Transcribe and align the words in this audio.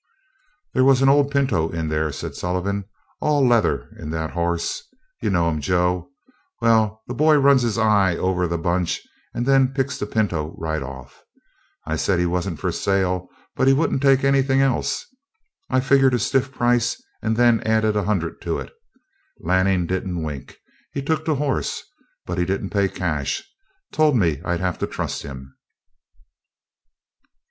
"There 0.73 0.83
was 0.83 1.03
an 1.03 1.09
old 1.09 1.29
pinto 1.29 1.69
in 1.69 1.87
there," 1.87 2.11
said 2.11 2.33
Sullivan, 2.33 2.85
"all 3.19 3.47
leather 3.47 3.87
in 3.99 4.09
that 4.09 4.31
hoss. 4.31 4.81
You 5.21 5.29
know 5.29 5.47
him, 5.47 5.61
Joe. 5.61 6.09
Well, 6.59 7.03
the 7.05 7.13
boy 7.13 7.35
runs 7.37 7.61
his 7.61 7.77
eye 7.77 8.15
over 8.17 8.47
the 8.47 8.57
bunch, 8.57 8.99
and 9.31 9.45
then 9.45 9.75
picks 9.75 9.99
the 9.99 10.07
pinto 10.07 10.55
right 10.57 10.81
off. 10.81 11.21
I 11.85 11.97
said 11.97 12.17
he 12.17 12.25
wasn't 12.25 12.57
for 12.57 12.71
sale, 12.71 13.27
but 13.55 13.67
he 13.67 13.73
wouldn't 13.75 14.01
take 14.01 14.23
anything 14.23 14.59
else. 14.59 15.05
I 15.69 15.79
figured 15.81 16.15
a 16.15 16.19
stiff 16.19 16.51
price, 16.51 16.99
and 17.21 17.37
then 17.37 17.61
added 17.61 17.95
a 17.95 18.05
hundred 18.05 18.41
to 18.41 18.57
it. 18.57 18.73
Lanning 19.39 19.85
didn't 19.85 20.23
wink. 20.23 20.57
He 20.93 21.03
took 21.03 21.25
the 21.25 21.35
horse, 21.35 21.83
but 22.25 22.39
he 22.39 22.45
didn't 22.45 22.71
pay 22.71 22.87
cash. 22.89 23.43
Told 23.93 24.17
me 24.17 24.41
I'd 24.43 24.61
have 24.61 24.79
to 24.79 24.87
trust 24.87 25.21
him." 25.21 25.53